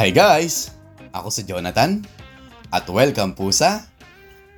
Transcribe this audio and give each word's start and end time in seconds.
Hi 0.00 0.16
guys! 0.16 0.72
Ako 1.12 1.28
si 1.28 1.44
Jonathan 1.44 2.00
at 2.72 2.88
welcome 2.88 3.36
po 3.36 3.52
sa 3.52 3.84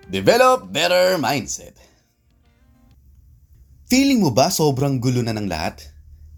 Develop 0.06 0.70
Better 0.70 1.18
Mindset. 1.18 1.74
Feeling 3.90 4.22
mo 4.22 4.30
ba 4.30 4.54
sobrang 4.54 5.02
gulo 5.02 5.18
na 5.18 5.34
ng 5.34 5.50
lahat? 5.50 5.82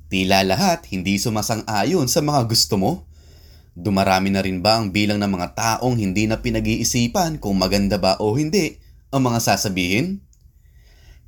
Tila 0.09 0.41
lahat 0.49 0.89
hindi 0.89 1.21
sumasang-ayon 1.21 2.09
sa 2.09 2.25
mga 2.25 2.49
gusto 2.49 2.81
mo? 2.81 3.05
Dumarami 3.77 4.33
na 4.33 4.41
rin 4.41 4.65
ba 4.65 4.81
ang 4.81 4.89
bilang 4.89 5.21
ng 5.21 5.37
mga 5.37 5.49
taong 5.53 6.01
hindi 6.01 6.25
na 6.25 6.41
pinag-iisipan 6.41 7.45
kung 7.45 7.61
maganda 7.61 8.01
ba 8.01 8.17
o 8.25 8.33
hindi 8.33 8.81
ang 9.13 9.29
mga 9.29 9.53
sasabihin? 9.53 10.25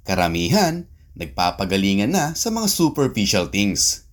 Karamihan, 0.01 0.89
nagpapagalingan 1.13 2.09
na 2.09 2.33
sa 2.41 2.49
mga 2.49 2.73
superficial 2.73 3.53
things. 3.53 4.09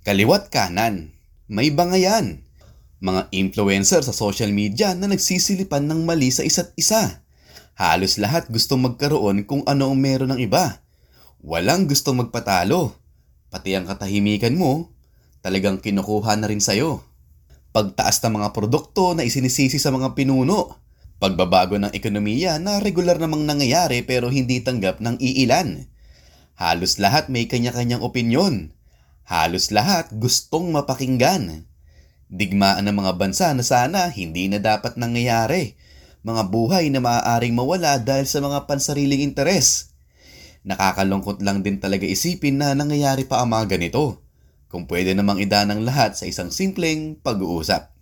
Kaliwat 0.00 0.48
kanan, 0.48 1.12
may 1.44 1.68
bangayan. 1.68 2.45
Mga 2.96 3.28
influencer 3.36 4.00
sa 4.00 4.16
social 4.16 4.56
media 4.56 4.96
na 4.96 5.04
nagsisilipan 5.04 5.84
ng 5.84 6.08
mali 6.08 6.32
sa 6.32 6.40
isa't 6.40 6.72
isa. 6.80 7.20
Halos 7.76 8.16
lahat 8.16 8.48
gustong 8.48 8.80
magkaroon 8.88 9.44
kung 9.44 9.60
ano 9.68 9.92
ang 9.92 10.00
meron 10.00 10.32
ng 10.32 10.40
iba. 10.40 10.80
Walang 11.44 11.92
gustong 11.92 12.24
magpatalo. 12.24 12.96
Pati 13.52 13.76
ang 13.76 13.84
katahimikan 13.84 14.56
mo, 14.56 14.96
talagang 15.44 15.76
kinukuha 15.84 16.40
na 16.40 16.48
rin 16.48 16.64
sa'yo. 16.64 17.04
Pagtaas 17.76 18.24
ng 18.24 18.40
mga 18.40 18.56
produkto 18.56 19.12
na 19.12 19.28
isinisisi 19.28 19.76
sa 19.76 19.92
mga 19.92 20.16
pinuno. 20.16 20.80
Pagbabago 21.20 21.76
ng 21.76 21.92
ekonomiya 21.92 22.56
na 22.56 22.80
regular 22.80 23.20
namang 23.20 23.44
nangyayari 23.44 24.08
pero 24.08 24.32
hindi 24.32 24.64
tanggap 24.64 25.04
ng 25.04 25.20
iilan. 25.20 25.84
Halos 26.56 26.96
lahat 26.96 27.28
may 27.28 27.44
kanya-kanyang 27.44 28.00
opinyon. 28.00 28.72
Halos 29.28 29.68
lahat 29.68 30.08
gustong 30.16 30.72
mapakinggan. 30.72 31.68
Digmaan 32.26 32.82
ng 32.82 32.96
mga 32.96 33.12
bansa 33.14 33.54
na 33.54 33.62
sana 33.62 34.10
hindi 34.10 34.50
na 34.50 34.58
dapat 34.58 34.98
nangyayari. 34.98 35.78
Mga 36.26 36.42
buhay 36.50 36.90
na 36.90 36.98
maaaring 36.98 37.54
mawala 37.54 38.02
dahil 38.02 38.26
sa 38.26 38.42
mga 38.42 38.66
pansariling 38.66 39.22
interes. 39.22 39.94
Nakakalungkot 40.66 41.38
lang 41.46 41.62
din 41.62 41.78
talaga 41.78 42.02
isipin 42.02 42.58
na 42.58 42.74
nangyayari 42.74 43.30
pa 43.30 43.38
ang 43.38 43.54
mga 43.54 43.78
ganito. 43.78 44.26
Kung 44.66 44.90
pwede 44.90 45.14
namang 45.14 45.38
ida 45.38 45.62
ng 45.62 45.86
lahat 45.86 46.18
sa 46.18 46.26
isang 46.26 46.50
simpleng 46.50 47.14
pag-uusap. 47.22 47.94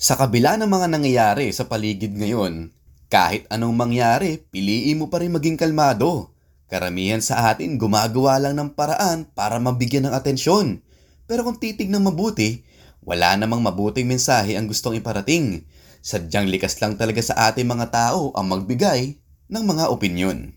Sa 0.00 0.16
kabila 0.16 0.56
ng 0.56 0.64
mga 0.64 0.86
nangyayari 0.96 1.52
sa 1.52 1.68
paligid 1.68 2.16
ngayon, 2.16 2.72
kahit 3.12 3.44
anong 3.52 3.76
mangyari, 3.76 4.40
piliin 4.40 4.96
mo 4.96 5.12
pa 5.12 5.20
rin 5.20 5.36
maging 5.36 5.60
kalmado. 5.60 6.32
Karamihan 6.72 7.20
sa 7.20 7.52
atin 7.52 7.76
gumagawa 7.76 8.40
lang 8.40 8.56
ng 8.56 8.72
paraan 8.72 9.28
para 9.28 9.60
mabigyan 9.60 10.08
ng 10.08 10.16
atensyon. 10.16 10.80
Pero 11.28 11.44
kung 11.44 11.60
titignan 11.60 12.00
mabuti, 12.00 12.64
wala 13.00 13.32
namang 13.36 13.64
mabuting 13.64 14.04
mensahe 14.04 14.56
ang 14.56 14.68
gustong 14.68 15.00
iparating. 15.00 15.64
Sadyang 16.00 16.48
likas 16.48 16.80
lang 16.80 16.96
talaga 16.96 17.20
sa 17.20 17.52
ating 17.52 17.68
mga 17.68 17.92
tao 17.92 18.32
ang 18.36 18.48
magbigay 18.48 19.20
ng 19.48 19.64
mga 19.64 19.88
opinyon. 19.92 20.56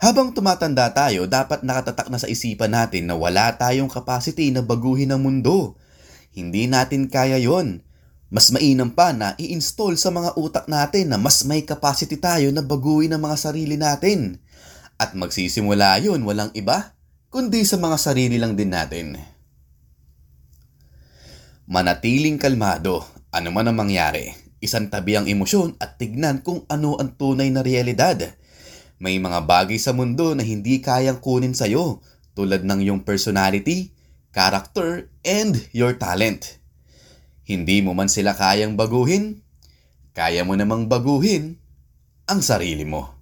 Habang 0.00 0.32
tumatanda 0.32 0.88
tayo, 0.96 1.28
dapat 1.28 1.60
nakatatak 1.60 2.08
na 2.08 2.16
sa 2.16 2.24
isipan 2.24 2.72
natin 2.72 3.04
na 3.04 3.20
wala 3.20 3.52
tayong 3.52 3.92
capacity 3.92 4.48
na 4.48 4.64
baguhin 4.64 5.12
ang 5.12 5.20
mundo. 5.20 5.76
Hindi 6.32 6.64
natin 6.64 7.12
kaya 7.12 7.36
yon. 7.36 7.84
Mas 8.32 8.48
mainam 8.48 8.88
pa 8.88 9.12
na 9.12 9.36
i-install 9.36 10.00
sa 10.00 10.08
mga 10.08 10.40
utak 10.40 10.70
natin 10.72 11.12
na 11.12 11.20
mas 11.20 11.44
may 11.44 11.66
capacity 11.68 12.16
tayo 12.16 12.48
na 12.48 12.64
baguhin 12.64 13.12
ang 13.12 13.28
mga 13.28 13.36
sarili 13.36 13.76
natin. 13.76 14.40
At 14.96 15.12
magsisimula 15.12 16.00
yon 16.00 16.24
walang 16.24 16.48
iba, 16.56 16.96
kundi 17.28 17.68
sa 17.68 17.76
mga 17.76 17.96
sarili 18.00 18.40
lang 18.40 18.56
din 18.56 18.72
natin. 18.72 19.20
Manatiling 21.70 22.34
kalmado, 22.34 23.06
ano 23.30 23.54
man 23.54 23.70
ang 23.70 23.78
mangyari. 23.78 24.34
Isang 24.58 24.90
tabi 24.90 25.14
ang 25.14 25.30
emosyon 25.30 25.78
at 25.78 26.02
tignan 26.02 26.42
kung 26.42 26.66
ano 26.66 26.98
ang 26.98 27.14
tunay 27.14 27.46
na 27.54 27.62
realidad. 27.62 28.18
May 28.98 29.22
mga 29.22 29.46
bagay 29.46 29.78
sa 29.78 29.94
mundo 29.94 30.34
na 30.34 30.42
hindi 30.42 30.82
kayang 30.82 31.22
kunin 31.22 31.54
sa'yo 31.54 32.02
tulad 32.34 32.66
ng 32.66 32.82
iyong 32.82 33.06
personality, 33.06 33.94
character, 34.34 35.14
and 35.22 35.62
your 35.70 35.94
talent. 35.94 36.58
Hindi 37.46 37.86
mo 37.86 37.94
man 37.94 38.10
sila 38.10 38.34
kayang 38.34 38.74
baguhin, 38.74 39.38
kaya 40.10 40.42
mo 40.42 40.58
namang 40.58 40.90
baguhin 40.90 41.54
ang 42.26 42.42
sarili 42.42 42.82
mo. 42.82 43.19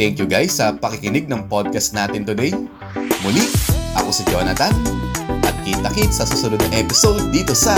Thank 0.00 0.16
you 0.16 0.24
guys 0.24 0.56
sa 0.56 0.72
pakikinig 0.72 1.28
ng 1.28 1.44
podcast 1.44 1.92
natin 1.92 2.24
today. 2.24 2.56
Muli, 3.20 3.44
ako 3.92 4.08
si 4.08 4.24
Jonathan 4.32 4.72
at 5.44 5.52
kita-kits 5.60 6.16
sa 6.16 6.24
susunod 6.24 6.56
na 6.56 6.80
episode 6.80 7.28
dito 7.28 7.52
sa 7.52 7.76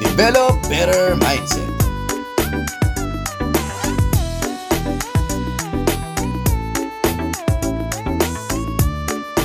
Develop 0.00 0.56
Better 0.72 1.12
Mindset. 1.20 1.71